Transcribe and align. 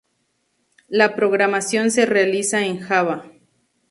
La 0.87 1.15
programación 1.15 1.91
se 1.91 2.07
realiza 2.07 2.65
en 2.65 2.79
Java. 2.79 3.23